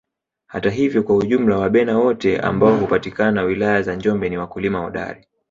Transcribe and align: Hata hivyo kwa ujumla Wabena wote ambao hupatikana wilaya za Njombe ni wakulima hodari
Hata 0.47 0.69
hivyo 0.69 1.03
kwa 1.03 1.15
ujumla 1.17 1.57
Wabena 1.57 1.97
wote 1.99 2.39
ambao 2.39 2.77
hupatikana 2.77 3.43
wilaya 3.43 3.81
za 3.81 3.95
Njombe 3.95 4.29
ni 4.29 4.37
wakulima 4.37 4.79
hodari 4.79 5.27